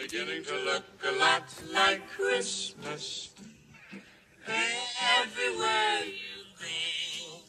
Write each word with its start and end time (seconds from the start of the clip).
beginning 0.00 0.42
to 0.44 0.56
look 0.64 0.84
a 1.06 1.12
lot 1.18 1.44
like 1.74 2.00
Christmas 2.08 3.30
everywhere 5.18 6.04
you 6.04 6.40
go. 6.58 7.40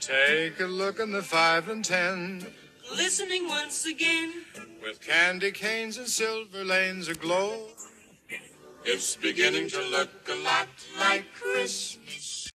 Take 0.00 0.60
a 0.60 0.66
look 0.66 1.00
in 1.00 1.10
the 1.10 1.22
five 1.22 1.68
and 1.68 1.84
ten. 1.84 2.46
Listening 2.94 3.48
once 3.48 3.86
again, 3.86 4.32
with 4.82 5.00
candy 5.00 5.50
canes 5.50 5.98
and 5.98 6.06
silver 6.06 6.64
lanes 6.64 7.08
aglow. 7.08 7.70
It's 8.84 9.16
beginning 9.16 9.68
to 9.70 9.82
look 9.90 10.10
a 10.30 10.36
lot 10.44 10.68
like 11.00 11.24
Christmas. 11.34 12.50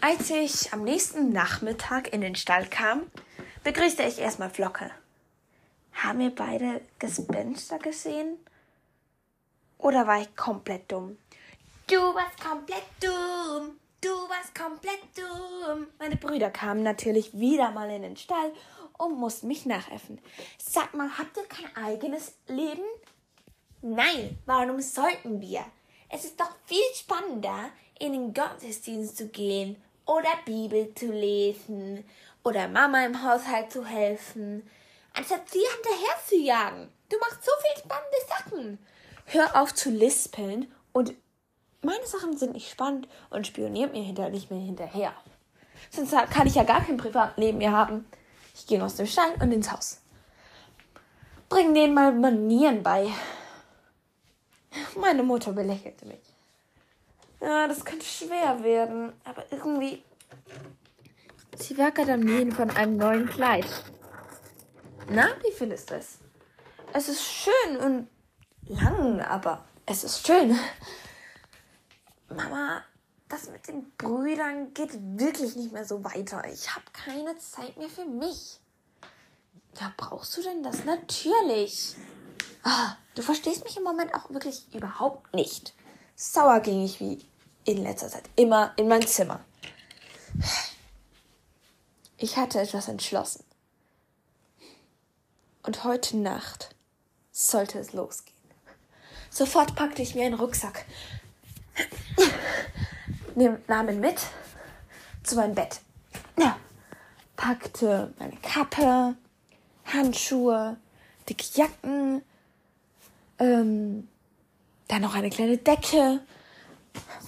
Als 0.00 0.30
ich 0.30 0.72
am 0.72 0.84
nächsten 0.84 1.32
Nachmittag 1.32 2.12
in 2.12 2.20
den 2.20 2.36
Stall 2.36 2.66
kam, 2.68 3.10
begrüßte 3.64 4.04
ich 4.04 4.18
erstmal 4.18 4.50
Flocke. 4.50 4.92
Haben 6.02 6.20
wir 6.20 6.34
beide 6.34 6.80
Gespenster 6.98 7.78
gesehen? 7.78 8.38
Oder 9.76 10.06
war 10.06 10.22
ich 10.22 10.34
komplett 10.34 10.90
dumm? 10.90 11.18
Du 11.86 11.96
warst 11.96 12.40
komplett 12.42 12.84
dumm. 13.02 13.78
Du 14.00 14.08
warst 14.08 14.54
komplett 14.54 15.00
dumm. 15.14 15.88
Meine 15.98 16.16
Brüder 16.16 16.50
kamen 16.50 16.82
natürlich 16.82 17.38
wieder 17.38 17.70
mal 17.72 17.90
in 17.90 18.00
den 18.00 18.16
Stall 18.16 18.52
und 18.96 19.18
mussten 19.18 19.48
mich 19.48 19.66
nachäffen. 19.66 20.18
Sag 20.56 20.94
mal, 20.94 21.18
habt 21.18 21.36
ihr 21.36 21.44
kein 21.44 21.76
eigenes 21.76 22.32
Leben? 22.46 22.84
Nein, 23.82 24.38
warum 24.46 24.80
sollten 24.80 25.42
wir? 25.42 25.66
Es 26.08 26.24
ist 26.24 26.40
doch 26.40 26.50
viel 26.64 26.78
spannender, 26.94 27.70
in 27.98 28.12
den 28.12 28.32
Gottesdienst 28.32 29.18
zu 29.18 29.28
gehen 29.28 29.76
oder 30.06 30.30
Bibel 30.46 30.94
zu 30.94 31.12
lesen 31.12 32.04
oder 32.42 32.68
Mama 32.68 33.04
im 33.04 33.22
Haushalt 33.22 33.70
zu 33.70 33.84
helfen, 33.84 34.68
anstatt 35.14 35.48
sie 35.48 35.58
hinterher 35.58 36.16
zu 36.26 36.36
jagen. 36.36 36.92
Du 37.08 37.18
machst 37.18 37.44
so 37.44 37.50
viel 37.60 37.82
spannende 37.82 38.16
Sachen. 38.28 38.78
Hör 39.26 39.60
auf 39.60 39.74
zu 39.74 39.90
lispeln 39.90 40.72
und 40.92 41.14
meine 41.82 42.06
Sachen 42.06 42.36
sind 42.36 42.52
nicht 42.52 42.70
spannend 42.70 43.08
und 43.30 43.46
spioniert 43.46 43.92
mir 43.92 44.02
hinter 44.02 44.28
nicht 44.28 44.50
mehr 44.50 44.60
hinterher. 44.60 45.14
Sonst 45.90 46.12
kann 46.30 46.46
ich 46.46 46.54
ja 46.54 46.64
gar 46.64 46.84
kein 46.84 46.98
Privatleben 46.98 47.58
mehr 47.58 47.72
haben. 47.72 48.06
Ich 48.54 48.66
gehe 48.66 48.84
aus 48.84 48.96
dem 48.96 49.06
Stall 49.06 49.32
und 49.40 49.52
ins 49.52 49.72
Haus. 49.72 50.00
Bring 51.48 51.74
denen 51.74 51.94
mal 51.94 52.12
Manieren 52.12 52.82
bei. 52.82 53.08
Meine 54.96 55.22
Mutter 55.22 55.52
belächelte 55.52 56.06
mich. 56.06 56.20
Ja, 57.40 57.66
das 57.66 57.84
könnte 57.84 58.04
schwer 58.04 58.62
werden, 58.62 59.12
aber 59.24 59.44
irgendwie. 59.50 60.04
Sie 61.56 61.76
war 61.78 61.92
am 61.98 62.20
Nähen 62.20 62.52
von 62.52 62.70
einem 62.70 62.96
neuen 62.96 63.28
Kleid. 63.28 63.66
Na, 65.12 65.26
wie 65.42 65.50
findest 65.50 65.90
du 65.90 65.96
es? 65.96 66.18
Es 66.92 67.08
ist 67.08 67.24
schön 67.24 67.76
und 67.78 68.08
lang, 68.68 69.20
aber 69.20 69.64
es 69.84 70.04
ist 70.04 70.24
schön. 70.24 70.56
Mama, 72.28 72.84
das 73.28 73.50
mit 73.50 73.66
den 73.66 73.90
Brüdern 73.96 74.72
geht 74.72 74.92
wirklich 75.18 75.56
nicht 75.56 75.72
mehr 75.72 75.84
so 75.84 76.04
weiter. 76.04 76.44
Ich 76.52 76.72
habe 76.72 76.84
keine 76.92 77.36
Zeit 77.38 77.76
mehr 77.76 77.88
für 77.88 78.04
mich. 78.04 78.60
Ja, 79.80 79.92
brauchst 79.96 80.36
du 80.36 80.42
denn 80.42 80.62
das? 80.62 80.84
Natürlich. 80.84 81.96
Ah, 82.62 82.94
du 83.16 83.22
verstehst 83.22 83.64
mich 83.64 83.76
im 83.76 83.82
Moment 83.82 84.14
auch 84.14 84.30
wirklich 84.30 84.72
überhaupt 84.72 85.34
nicht. 85.34 85.74
Sauer 86.14 86.60
ging 86.60 86.84
ich 86.84 87.00
wie 87.00 87.18
in 87.64 87.82
letzter 87.82 88.10
Zeit 88.10 88.30
immer 88.36 88.74
in 88.76 88.86
mein 88.86 89.04
Zimmer. 89.04 89.40
Ich 92.16 92.36
hatte 92.36 92.60
etwas 92.60 92.86
entschlossen. 92.86 93.44
Und 95.62 95.84
heute 95.84 96.16
Nacht 96.16 96.74
sollte 97.32 97.78
es 97.78 97.92
losgehen. 97.92 98.36
Sofort 99.30 99.74
packte 99.76 100.02
ich 100.02 100.14
mir 100.14 100.26
einen 100.26 100.34
Rucksack, 100.34 100.84
nahm 103.68 103.88
ihn 103.88 104.00
mit 104.00 104.20
zu 105.22 105.36
meinem 105.36 105.54
Bett. 105.54 105.80
Packte 107.40 108.12
meine 108.18 108.36
Kappe, 108.42 109.16
Handschuhe, 109.86 110.76
dicke 111.26 111.46
Jacken, 111.54 112.22
ähm, 113.38 114.08
dann 114.88 115.00
noch 115.00 115.14
eine 115.14 115.30
kleine 115.30 115.56
Decke, 115.56 116.20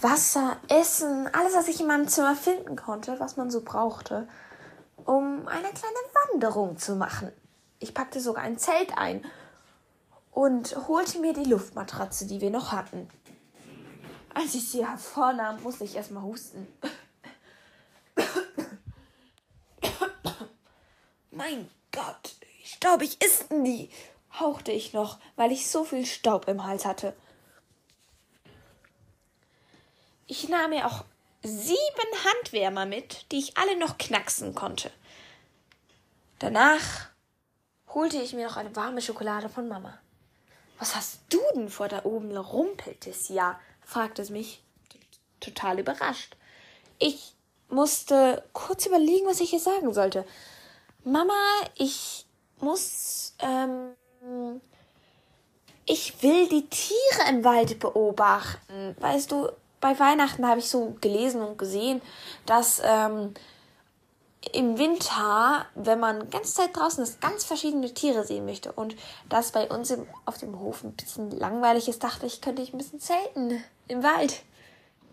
Wasser, 0.03 0.59
Essen, 0.69 1.31
alles, 1.33 1.55
was 1.55 1.69
ich 1.69 1.81
in 1.81 1.87
meinem 1.87 2.09
Zimmer 2.09 2.37
finden 2.37 2.77
konnte, 2.77 3.19
was 3.21 3.39
man 3.39 3.51
so 3.51 3.63
brauchte, 3.63 4.29
um 5.07 5.49
eine 5.49 5.71
kleine 5.71 6.03
Wanderung 6.31 6.77
zu 6.77 6.95
machen. 6.95 7.33
Ich 7.83 7.95
packte 7.95 8.21
sogar 8.21 8.45
ein 8.45 8.59
Zelt 8.59 8.97
ein 8.97 9.25
und 10.31 10.77
holte 10.87 11.19
mir 11.19 11.33
die 11.33 11.51
Luftmatratze, 11.51 12.27
die 12.27 12.41
wir 12.41 12.51
noch 12.51 12.71
hatten. 12.71 13.09
Als 14.33 14.55
ich 14.55 14.71
sie 14.71 14.87
hervornahm, 14.87 15.61
musste 15.65 15.83
ich 15.83 15.97
erstmal 15.97 16.23
husten. 16.23 16.69
mein 21.33 21.69
Gott, 21.91 22.37
wie 22.41 22.67
staubig 22.67 23.21
ist 23.21 23.51
denn 23.51 23.65
die? 23.65 23.91
hauchte 24.39 24.71
ich 24.71 24.93
noch, 24.93 25.19
weil 25.35 25.51
ich 25.51 25.69
so 25.69 25.83
viel 25.83 26.07
Staub 26.07 26.47
im 26.47 26.65
Hals 26.65 26.85
hatte. 26.85 27.17
Ich 30.29 30.49
nahm 30.49 30.71
mir 30.71 30.87
auch 30.87 31.05
sieben 31.43 31.77
Handwärmer 32.25 32.87
mit, 32.87 33.31
die 33.33 33.41
ich 33.41 33.59
alle 33.59 33.77
noch 33.77 33.99
knacksen 33.99 34.55
konnte. 34.55 34.93
Danach 36.39 37.12
holte 37.95 38.19
ich 38.19 38.33
mir 38.33 38.47
noch 38.47 38.57
eine 38.57 38.75
warme 38.75 39.01
Schokolade 39.01 39.49
von 39.49 39.69
Mama. 39.69 39.99
Was 40.79 40.97
hast 40.97 41.21
du 41.29 41.39
denn 41.55 41.69
vor 41.69 41.89
da 41.89 42.05
oben 42.05 42.37
rumpeltes 42.37 43.29
ja? 43.29 43.59
fragte 43.85 44.23
es 44.23 44.31
mich, 44.31 44.63
total 45.41 45.79
überrascht. 45.79 46.37
Ich 46.99 47.35
musste 47.69 48.43
kurz 48.53 48.87
überlegen, 48.87 49.27
was 49.27 49.41
ich 49.41 49.53
ihr 49.53 49.61
sagen 49.61 49.93
sollte. 49.93 50.25
Mama, 51.05 51.35
ich 51.75 52.27
muss, 52.61 53.35
ähm, 53.41 54.61
ich 55.85 56.23
will 56.23 56.49
die 56.49 56.69
Tiere 56.69 57.29
im 57.29 57.45
Wald 57.45 57.79
beobachten. 57.81 58.97
Weißt 59.01 59.33
du, 59.33 59.49
bei 59.81 59.99
Weihnachten 59.99 60.47
habe 60.47 60.61
ich 60.61 60.69
so 60.69 60.97
gelesen 61.01 61.43
und 61.43 61.59
gesehen, 61.59 62.01
dass 62.47 62.81
ähm, 62.85 63.35
im 64.51 64.77
Winter, 64.79 65.67
wenn 65.75 66.01
man 66.01 66.29
ganz 66.31 66.55
Zeit 66.55 66.77
draußen 66.77 67.03
ist, 67.03 67.21
ganz 67.21 67.45
verschiedene 67.45 67.95
Tiere 67.95 68.25
sehen 68.25 68.45
möchte. 68.45 68.73
Und 68.73 68.97
das 69.29 69.53
bei 69.53 69.69
uns 69.69 69.91
im, 69.91 70.07
auf 70.25 70.39
dem 70.39 70.59
Hof 70.59 70.83
ein 70.83 70.95
bisschen 70.95 71.31
langweilig 71.31 71.89
ist, 71.89 72.03
dachte 72.03 72.27
ich, 72.27 72.41
könnte 72.41 72.63
ich 72.63 72.73
ein 72.73 72.79
bisschen 72.79 73.01
zelten 73.01 73.63
im 73.89 74.03
Wald. 74.03 74.43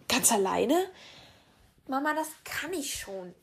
Ganz 0.07 0.31
alleine? 0.31 0.75
Mama, 1.87 2.13
das 2.15 2.29
kann 2.43 2.73
ich 2.73 2.99
schon. 2.99 3.35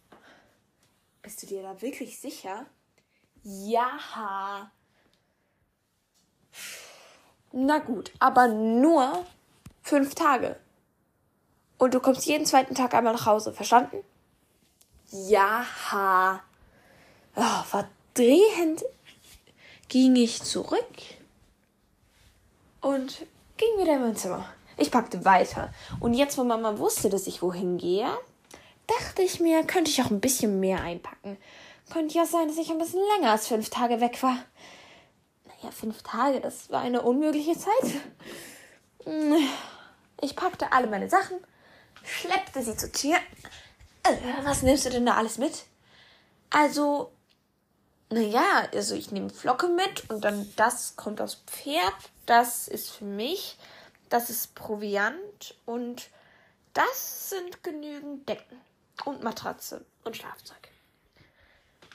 Bist 1.23 1.43
du 1.43 1.47
dir 1.47 1.63
da 1.63 1.81
wirklich 1.81 2.19
sicher? 2.19 2.67
Ja. 3.43 4.71
Na 7.53 7.79
gut, 7.79 8.13
aber 8.19 8.49
nur 8.49 9.25
fünf 9.83 10.15
Tage. 10.15 10.59
Und 11.79 11.95
du 11.95 12.01
kommst 12.01 12.27
jeden 12.27 12.47
zweiten 12.47 12.75
Tag 12.75 12.95
einmal 12.95 13.13
nach 13.13 13.27
Hause, 13.27 13.53
verstanden? 13.53 14.03
Ja. 15.11 16.41
Oh, 17.35 17.63
verdrehend 17.65 18.85
ging 19.89 20.17
ich 20.17 20.43
zurück 20.43 20.85
und 22.81 23.27
ging 23.57 23.69
wieder 23.79 23.95
in 23.95 24.01
mein 24.01 24.17
Zimmer. 24.17 24.47
Ich 24.77 24.91
packte 24.91 25.25
weiter. 25.25 25.73
Und 26.01 26.15
jetzt, 26.15 26.37
wo 26.37 26.45
Mama 26.45 26.79
wusste, 26.79 27.09
dass 27.09 27.27
ich 27.27 27.43
wohin 27.43 27.79
gehe, 27.79 28.09
dachte 28.87 29.23
ich 29.23 29.41
mir, 29.41 29.65
könnte 29.65 29.91
ich 29.91 30.03
auch 30.03 30.11
ein 30.11 30.21
bisschen 30.21 30.61
mehr 30.61 30.81
einpacken. 30.83 31.37
Könnte 31.91 32.17
ja 32.17 32.27
sein, 32.27 32.49
dass 32.49 32.59
ich 32.59 32.71
ein 32.71 32.79
bisschen 32.79 33.03
länger 33.17 33.31
als 33.31 33.49
fünf 33.49 33.71
Tage 33.71 34.01
weg 34.01 34.23
war. 34.23 34.39
Naja, 35.45 35.71
fünf 35.71 36.03
Tage, 36.03 36.41
das 36.41 36.71
war 36.71 36.83
eine 36.83 37.03
unmögliche 37.03 37.57
Zeit. 37.57 38.01
Ich 40.21 40.35
packte 40.35 40.73
alle 40.73 40.89
meine 40.89 41.09
Sachen, 41.09 41.39
schleppte 42.03 42.63
sie 42.63 42.77
zur 42.77 42.93
Tür. 42.93 43.17
Äh, 44.09 44.45
was 44.45 44.63
nimmst 44.63 44.87
du 44.87 44.91
denn 44.91 45.07
da 45.07 45.15
alles 45.15 45.39
mit? 45.39 45.65
Also, 46.51 47.13
naja, 48.11 48.69
also 48.73 48.95
ich 48.95 49.11
nehme 49.11 49.31
Flocke 49.31 49.69
mit 49.69 50.09
und 50.11 50.25
dann 50.25 50.53
das 50.57 50.97
kommt 50.97 51.21
aufs 51.21 51.43
Pferd. 51.47 51.95
Das 52.27 52.69
ist 52.69 52.91
für 52.91 53.05
mich. 53.05 53.59
Das 54.09 54.31
ist 54.31 54.55
Proviant 54.55 55.55
und 55.65 56.09
das 56.73 57.31
sind 57.31 57.65
genügend 57.65 58.29
Decken 58.29 58.61
und 59.05 59.23
Matratze 59.23 59.85
und 60.05 60.17
Schlafzeug. 60.17 60.69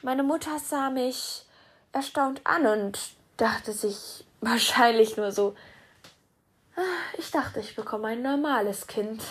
Meine 0.02 0.24
Mutter 0.24 0.60
sah 0.60 0.90
mich 0.90 1.46
erstaunt 1.94 2.42
an 2.44 2.66
und 2.66 3.00
dachte 3.38 3.72
sich 3.72 4.26
wahrscheinlich 4.42 5.16
nur 5.16 5.32
so, 5.32 5.56
ah, 6.76 6.82
ich 7.18 7.32
dachte, 7.32 7.60
ich 7.60 7.76
bekomme 7.76 8.10
ein 8.10 8.22
normales 8.22 8.88
Kind. 8.88 9.24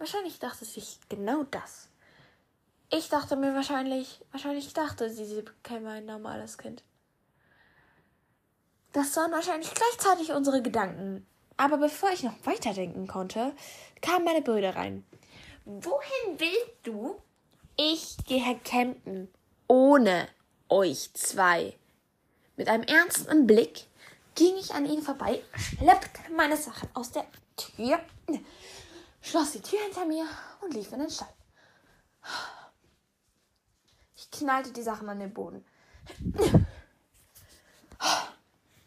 Wahrscheinlich 0.00 0.38
dachte 0.38 0.64
sich 0.64 0.98
genau 1.10 1.42
das. 1.50 1.90
Ich 2.90 3.10
dachte 3.10 3.36
mir 3.36 3.54
wahrscheinlich, 3.54 4.18
wahrscheinlich 4.32 4.72
dachte 4.72 5.10
sie, 5.10 5.26
sie 5.26 5.42
bekäme 5.42 5.90
ein 5.90 6.06
normales 6.06 6.56
Kind. 6.56 6.82
Das 8.92 9.14
waren 9.16 9.30
wahrscheinlich 9.30 9.70
gleichzeitig 9.74 10.32
unsere 10.32 10.62
Gedanken. 10.62 11.26
Aber 11.58 11.76
bevor 11.76 12.10
ich 12.12 12.22
noch 12.22 12.32
weiterdenken 12.44 13.08
konnte, 13.08 13.52
kamen 14.00 14.24
meine 14.24 14.40
Brüder 14.40 14.74
rein. 14.74 15.04
Wohin 15.66 16.38
willst 16.38 16.78
du? 16.82 17.20
Ich 17.76 18.16
gehe 18.24 18.58
campen. 18.64 19.28
Ohne 19.68 20.28
euch 20.70 21.12
zwei. 21.12 21.76
Mit 22.56 22.68
einem 22.68 22.84
ernsten 22.84 23.46
Blick 23.46 23.86
ging 24.34 24.56
ich 24.56 24.72
an 24.72 24.86
ihnen 24.86 25.02
vorbei, 25.02 25.42
schleppte 25.54 26.32
meine 26.34 26.56
Sachen 26.56 26.88
aus 26.94 27.12
der 27.12 27.26
Tür, 27.58 28.00
schloss 29.20 29.52
die 29.52 29.60
Tür 29.60 29.80
hinter 29.84 30.04
mir 30.04 30.26
und 30.60 30.74
lief 30.74 30.92
in 30.92 31.00
den 31.00 31.10
Stall. 31.10 31.32
Ich 34.16 34.30
knallte 34.30 34.72
die 34.72 34.82
Sachen 34.82 35.08
an 35.08 35.18
den 35.18 35.32
Boden. 35.32 35.64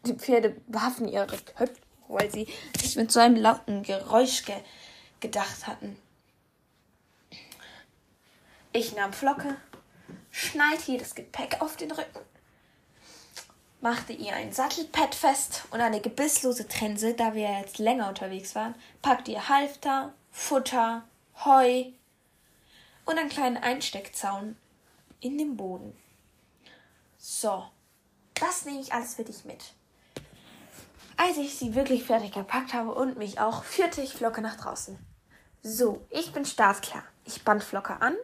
Die 0.06 0.14
Pferde 0.14 0.60
warfen 0.66 1.08
ihre 1.08 1.26
Köpfe, 1.26 1.80
weil 2.08 2.30
sie 2.30 2.46
sich 2.78 2.96
mit 2.96 3.10
so 3.10 3.20
einem 3.20 3.36
lauten 3.36 3.82
Geräusch 3.82 4.44
ge 4.44 4.56
gedacht 5.20 5.66
hatten. 5.66 5.96
Ich 8.72 8.94
nahm 8.94 9.12
Flocke, 9.12 9.56
schnallte 10.30 10.92
ihr 10.92 10.98
das 10.98 11.14
Gepäck 11.14 11.62
auf 11.62 11.76
den 11.76 11.92
Rücken, 11.92 12.20
machte 13.80 14.12
ihr 14.12 14.34
ein 14.34 14.52
Sattelpad 14.52 15.14
fest 15.14 15.62
und 15.70 15.80
eine 15.80 16.00
gebisslose 16.00 16.68
Trense, 16.68 17.14
da 17.14 17.34
wir 17.34 17.50
jetzt 17.60 17.78
länger 17.78 18.08
unterwegs 18.08 18.54
waren, 18.54 18.74
packte 19.00 19.30
ihr 19.30 19.48
Halfter, 19.48 20.12
Futter, 20.36 21.04
Heu 21.44 21.92
und 23.06 23.18
einen 23.18 23.30
kleinen 23.30 23.56
Einsteckzaun 23.56 24.56
in 25.20 25.38
den 25.38 25.56
Boden. 25.56 25.96
So, 27.16 27.64
das 28.34 28.66
nehme 28.66 28.80
ich 28.80 28.92
alles 28.92 29.14
für 29.14 29.24
dich 29.24 29.44
mit. 29.46 29.72
Als 31.16 31.38
ich 31.38 31.56
sie 31.56 31.74
wirklich 31.74 32.04
fertig 32.04 32.32
gepackt 32.32 32.74
habe 32.74 32.92
und 32.92 33.16
mich 33.16 33.38
auch, 33.40 33.62
führte 33.62 34.02
ich 34.02 34.12
Flocke 34.12 34.42
nach 34.42 34.56
draußen. 34.56 34.98
So, 35.62 36.04
ich 36.10 36.32
bin 36.32 36.44
startklar. 36.44 37.04
Ich 37.24 37.44
band 37.44 37.62
Flocke 37.62 38.02
an, 38.02 38.16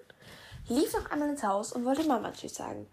lief 0.66 0.92
noch 0.92 1.10
einmal 1.12 1.30
ins 1.30 1.44
Haus 1.44 1.72
und 1.72 1.84
wollte 1.86 2.04
Mama 2.04 2.32
Tschüss 2.32 2.56
sagen. 2.56 2.86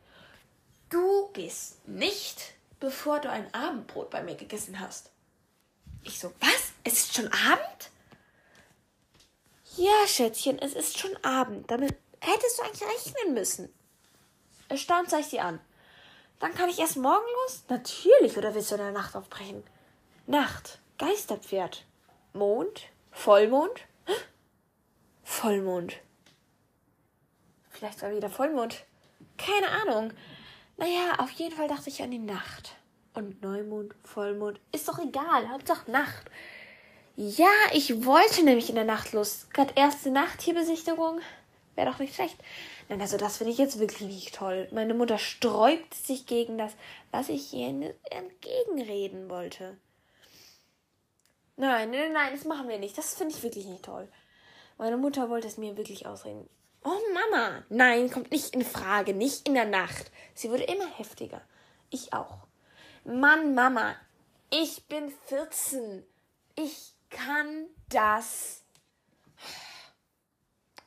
Du 0.90 1.30
gehst 1.34 1.86
nicht, 1.88 2.54
bevor 2.80 3.20
du 3.20 3.30
ein 3.30 3.52
Abendbrot 3.54 4.12
bei 4.12 4.22
mir 4.24 4.36
gegessen 4.36 4.80
hast. 4.80 5.10
Ich 6.04 6.20
so, 6.20 6.32
was? 6.40 6.72
Es 6.84 6.94
ist 7.00 7.16
schon 7.16 7.28
Abend? 7.28 7.90
Ja, 9.78 10.08
Schätzchen, 10.08 10.58
es 10.58 10.74
ist 10.74 10.98
schon 10.98 11.16
Abend. 11.24 11.70
Damit 11.70 11.96
hättest 12.20 12.58
du 12.58 12.64
eigentlich 12.64 12.82
rechnen 12.82 13.36
müssen. 13.36 13.74
Erstaunt 14.70 15.12
sah 15.12 15.20
ich 15.20 15.28
sie 15.28 15.40
an. 15.40 15.60
Dann 16.40 16.54
kann 16.56 16.70
ich 16.70 16.80
erst 16.80 16.98
morgen 16.98 17.26
los? 17.44 17.64
Natürlich, 17.70 18.38
oder 18.38 18.56
willst 18.56 18.72
du 18.72 18.76
in 18.76 18.82
der 18.82 18.92
Nacht 18.92 19.16
aufbrechen? 19.16 19.64
Nacht, 20.26 20.80
Geisterpferd, 20.98 21.86
Mond, 22.34 22.90
Vollmond, 23.12 23.86
Vollmond. 25.24 25.94
Vielleicht 27.70 28.02
war 28.02 28.12
wieder 28.12 28.30
Vollmond. 28.30 28.84
Keine 29.38 29.70
Ahnung. 29.70 30.12
Naja, 30.78 31.20
auf 31.20 31.30
jeden 31.32 31.56
Fall 31.56 31.68
dachte 31.68 31.90
ich 31.90 32.02
an 32.02 32.12
die 32.12 32.18
Nacht. 32.18 32.76
Und 33.14 33.42
Neumond, 33.42 33.94
Vollmond, 34.04 34.60
ist 34.72 34.88
doch 34.88 34.98
egal, 35.00 35.50
Hauptsache 35.50 35.92
Nacht. 35.92 36.26
Ja, 37.20 37.50
ich 37.74 38.06
wollte 38.06 38.44
nämlich 38.44 38.70
in 38.70 38.76
der 38.76 38.84
Nacht 38.84 39.12
los. 39.12 39.48
Gerade 39.52 39.74
erste 39.76 40.12
Nachttierbesichtigung. 40.12 41.20
Wäre 41.74 41.90
doch 41.90 41.98
nicht 41.98 42.14
schlecht. 42.14 42.38
Nein, 42.90 43.02
also 43.02 43.18
das 43.18 43.38
finde 43.38 43.52
ich 43.52 43.58
jetzt 43.58 43.80
wirklich 43.80 44.08
nicht 44.08 44.36
toll. 44.36 44.68
Meine 44.72 44.94
Mutter 44.94 45.18
sträubt 45.18 45.96
sich 45.96 46.28
gegen 46.28 46.60
das, 46.60 46.74
was 47.10 47.30
ich 47.30 47.52
ihr 47.54 47.96
entgegenreden 48.12 49.32
wollte. 49.32 49.78
Nein, 51.56 51.90
nein, 51.90 52.14
nein, 52.14 52.34
das 52.36 52.46
machen 52.46 52.70
wir 52.70 52.78
nicht. 52.78 52.96
Das 52.96 53.16
finde 53.16 53.34
ich 53.34 53.42
wirklich 53.42 53.66
nicht 53.66 53.86
toll. 53.86 54.08
Meine 54.78 54.98
Mutter 54.98 55.28
wollte 55.28 55.48
es 55.48 55.58
mir 55.58 55.76
wirklich 55.76 56.06
ausreden. 56.06 56.48
Oh 56.84 57.02
Mama, 57.16 57.64
nein, 57.70 58.12
kommt 58.12 58.30
nicht 58.30 58.54
in 58.54 58.64
Frage, 58.64 59.16
nicht 59.16 59.48
in 59.48 59.56
der 59.56 59.66
Nacht. 59.66 60.12
Sie 60.36 60.52
wurde 60.52 60.66
immer 60.66 60.86
heftiger. 60.86 61.42
Ich 61.90 62.14
auch. 62.14 62.46
Mann, 63.06 63.56
Mama, 63.56 63.96
ich 64.52 64.86
bin 64.86 65.12
14. 65.26 66.06
Ich 66.56 66.94
kann 67.10 67.68
das. 67.90 68.64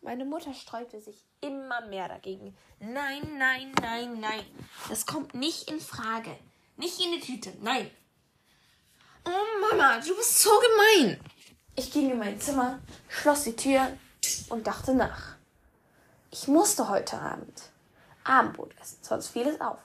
Meine 0.03 0.25
Mutter 0.25 0.55
sträubte 0.55 1.01
sich 1.01 1.25
immer 1.41 1.83
mehr 1.87 2.09
dagegen. 2.09 2.57
Nein, 2.79 3.37
nein, 3.39 3.73
nein, 3.81 4.21
nein. 4.21 4.45
Das 4.89 5.07
kommt 5.07 5.35
nicht 5.35 5.71
in 5.71 5.81
Frage. 5.81 6.37
Nicht 6.77 6.99
in 7.05 7.13
die 7.13 7.21
Tüte. 7.21 7.53
Nein. 7.61 7.91
Oh 9.25 9.61
Mama, 9.71 10.01
du 10.01 10.17
bist 10.17 10.41
so 10.41 10.51
gemein. 10.51 11.21
Ich 11.77 11.93
ging 11.93 12.11
in 12.11 12.19
mein 12.19 12.41
Zimmer, 12.41 12.81
schloss 13.09 13.45
die 13.45 13.57
Tür 13.57 13.97
und 14.49 14.67
dachte 14.67 14.95
nach. 14.95 15.37
Ich 16.31 16.49
musste 16.49 16.89
heute 16.89 17.19
Abend 17.19 17.71
Abendbrot 18.25 18.75
essen, 18.81 18.99
sonst 19.03 19.29
fiel 19.29 19.49
es 19.49 19.61
auf. 19.61 19.79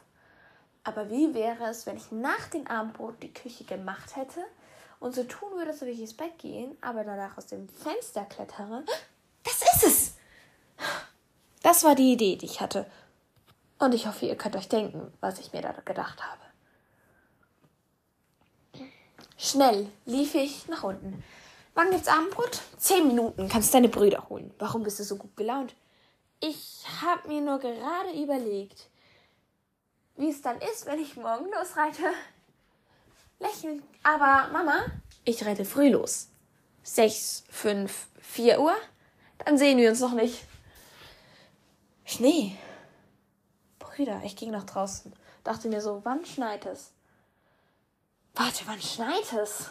Aber 0.84 1.10
wie 1.10 1.34
wäre 1.34 1.66
es, 1.66 1.86
wenn 1.86 1.98
ich 1.98 2.12
nach 2.12 2.48
dem 2.48 2.68
Abendbrot 2.68 3.22
die 3.24 3.34
Küche 3.34 3.64
gemacht 3.64 4.16
hätte 4.16 4.46
und 5.06 5.14
so 5.14 5.24
tun 5.24 5.52
würde, 5.52 5.70
als 5.70 5.82
würde 5.82 5.92
ich 5.92 6.00
ins 6.00 6.16
Bett 6.16 6.36
gehen, 6.40 6.76
aber 6.82 7.04
danach 7.04 7.38
aus 7.38 7.46
dem 7.46 7.70
Fenster 7.70 8.26
klettere? 8.26 8.84
Das 9.44 9.62
ist 9.62 9.84
es! 9.84 10.16
Das 11.62 11.84
war 11.84 11.94
die 11.94 12.14
Idee, 12.14 12.38
die 12.38 12.48
ich 12.48 12.60
hatte. 12.60 12.90
Und 13.78 13.94
ich 13.94 14.08
hoffe, 14.08 14.26
ihr 14.26 14.36
könnt 14.36 14.56
euch 14.56 14.68
denken, 14.68 15.14
was 15.22 15.40
ich 15.40 15.54
mir 15.54 15.62
da 15.62 15.74
gedacht 15.74 16.24
habe. 16.24 16.42
Schnell 19.38 19.92
lief 20.06 20.34
ich 20.34 20.68
nach 20.70 20.82
unten. 20.82 21.24
Wann 21.76 21.92
gibt's 21.92 22.08
Abendbrot? 22.08 22.64
Zehn 22.78 23.06
Minuten. 23.06 23.48
Kannst 23.48 23.76
deine 23.76 23.90
Brüder 23.90 24.28
holen. 24.30 24.56
Warum 24.58 24.82
bist 24.82 24.98
du 24.98 25.04
so 25.04 25.18
gut 25.18 25.38
gelaunt? 25.38 25.76
Ich 26.40 26.84
hab 27.04 27.28
mir 27.28 27.42
nur 27.42 27.60
gerade 27.60 28.12
überlegt, 28.20 28.90
wie 30.16 30.32
es 30.32 30.42
dann 30.42 30.58
ist, 30.58 30.88
wenn 30.88 30.98
ich 30.98 31.16
morgen 31.16 31.46
losreite. 31.52 32.12
Lächeln. 33.40 33.84
Aber 34.04 34.50
Mama, 34.52 34.86
ich 35.24 35.46
reite 35.46 35.66
früh 35.66 35.90
los. 35.90 36.30
Sechs, 36.84 37.44
fünf, 37.50 38.08
vier 38.20 38.60
Uhr? 38.60 38.76
Dann 39.40 39.58
sehen 39.58 39.78
wir 39.78 39.90
uns 39.90 40.00
noch 40.00 40.14
nicht. 40.14 40.46
Schnee. 42.06 42.58
Brüder, 43.80 44.22
ich 44.24 44.36
ging 44.36 44.52
nach 44.52 44.66
draußen. 44.66 45.14
Dachte 45.44 45.68
mir 45.68 45.82
so, 45.82 46.02
wann 46.04 46.26
schneit 46.26 46.66
es? 46.66 46.92
Warte, 48.36 48.64
wann 48.68 48.82
schneit 48.82 49.34
es? 49.34 49.70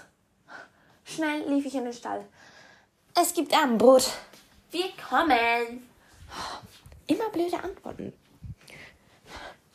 Schnell 1.04 1.48
lief 1.48 1.66
ich 1.66 1.74
in 1.74 1.84
den 1.84 1.92
Stall. 1.92 2.24
Es 3.14 3.34
gibt 3.34 3.56
Abendbrot. 3.56 4.10
Wir 4.70 4.90
kommen. 5.08 5.88
Immer 7.06 7.28
blöde 7.30 7.62
Antworten. 7.62 8.12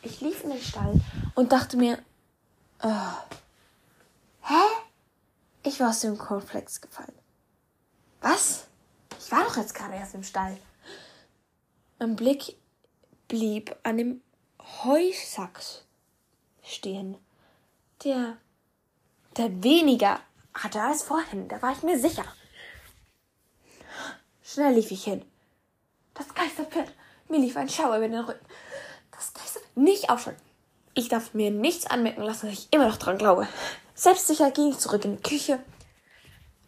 Ich 0.01 0.21
lief 0.21 0.43
in 0.43 0.49
den 0.49 0.61
Stall 0.61 0.99
und 1.35 1.51
dachte 1.51 1.77
mir, 1.77 1.99
oh, 2.81 3.13
hä? 4.49 4.83
Ich 5.63 5.79
war 5.79 5.89
aus 5.89 6.01
dem 6.01 6.17
Cornflakes 6.17 6.81
gefallen. 6.81 7.17
Was? 8.21 8.67
Ich 9.19 9.31
war 9.31 9.43
doch 9.43 9.57
jetzt 9.57 9.75
gerade 9.75 9.95
erst 9.95 10.15
im 10.15 10.23
Stall. 10.23 10.57
Mein 11.99 12.15
Blick 12.15 12.55
blieb 13.27 13.75
an 13.83 13.97
dem 13.97 14.21
Heusack 14.83 15.61
stehen, 16.63 17.17
der 18.03 18.37
der 19.37 19.63
weniger 19.63 20.19
hatte 20.53 20.81
als 20.81 21.03
vorhin, 21.03 21.47
da 21.47 21.61
war 21.61 21.71
ich 21.71 21.83
mir 21.83 21.99
sicher. 21.99 22.25
Schnell 24.43 24.73
lief 24.73 24.91
ich 24.91 25.03
hin. 25.03 25.23
Das 26.13 26.33
Geisterpferd. 26.33 26.91
Mir 27.29 27.39
lief 27.39 27.55
ein 27.55 27.69
Schauer 27.69 27.97
über 27.97 28.07
den 28.07 28.19
Rücken. 28.19 28.45
Das 29.11 29.33
Geisterpferd. 29.33 29.77
Nicht 29.77 30.09
aufschauen. 30.09 30.35
Ich 30.95 31.07
darf 31.07 31.33
mir 31.33 31.51
nichts 31.51 31.85
anmerken 31.85 32.23
lassen, 32.23 32.47
dass 32.47 32.59
ich 32.59 32.73
immer 32.73 32.87
noch 32.89 32.97
dran 32.97 33.17
glaube. 33.17 33.47
Selbstsicher 33.99 34.51
ging 34.51 34.69
ich 34.69 34.77
zurück 34.77 35.03
in 35.03 35.17
die 35.17 35.21
Küche 35.21 35.59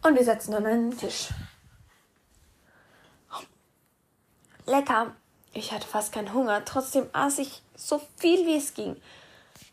und 0.02 0.16
wir 0.16 0.22
setzten 0.22 0.52
an 0.52 0.66
einen 0.66 0.98
Tisch. 0.98 1.28
Lecker. 4.66 5.16
Ich 5.54 5.72
hatte 5.72 5.86
fast 5.86 6.12
keinen 6.12 6.34
Hunger. 6.34 6.62
Trotzdem 6.66 7.08
aß 7.14 7.38
ich 7.38 7.62
so 7.74 8.02
viel 8.18 8.44
wie 8.44 8.58
es 8.58 8.74
ging. 8.74 9.00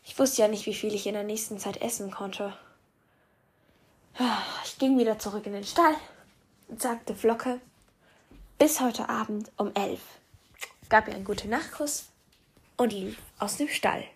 Ich 0.06 0.18
wusste 0.18 0.40
ja 0.40 0.48
nicht, 0.48 0.64
wie 0.64 0.72
viel 0.72 0.94
ich 0.94 1.06
in 1.06 1.12
der 1.12 1.22
nächsten 1.22 1.58
Zeit 1.58 1.82
essen 1.82 2.10
konnte. 2.10 2.56
Ich 4.64 4.78
ging 4.78 4.98
wieder 4.98 5.18
zurück 5.18 5.44
in 5.44 5.52
den 5.52 5.64
Stall 5.64 5.96
und 6.68 6.80
sagte 6.80 7.14
Flocke, 7.14 7.60
bis 8.58 8.80
heute 8.80 9.10
Abend 9.10 9.52
um 9.58 9.70
elf, 9.74 10.00
gab 10.88 11.08
ihr 11.08 11.14
einen 11.14 11.26
guten 11.26 11.50
Nachtkuss 11.50 12.06
und 12.78 12.94
lief 12.94 13.18
aus 13.38 13.58
dem 13.58 13.68
Stall. 13.68 14.06